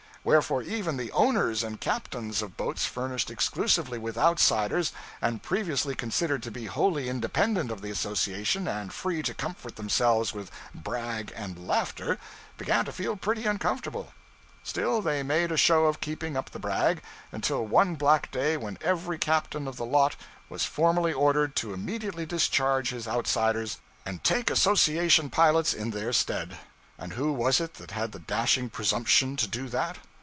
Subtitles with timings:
[0.23, 6.43] Wherefore even the owners and captains of boats furnished exclusively with outsiders, and previously considered
[6.43, 11.67] to be wholly independent of the association and free to comfort themselves with brag and
[11.67, 12.19] laughter,
[12.59, 14.13] began to feel pretty uncomfortable.
[14.61, 18.77] Still, they made a show of keeping up the brag, until one black day when
[18.79, 20.15] every captain of the lot
[20.49, 26.59] was formally ordered to immediately discharge his outsiders and take association pilots in their stead.
[26.99, 29.97] And who was it that had the dashing presumption to do that?